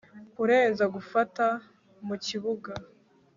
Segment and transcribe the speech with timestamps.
[0.35, 1.45] Kurenza gufata
[2.07, 2.71] mu kibuga